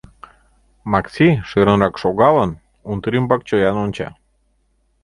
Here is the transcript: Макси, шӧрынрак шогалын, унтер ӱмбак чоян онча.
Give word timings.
Макси, 0.91 1.27
шӧрынрак 1.49 1.95
шогалын, 2.01 2.51
унтер 2.89 3.13
ӱмбак 3.19 3.41
чоян 3.47 3.77
онча. 3.83 4.09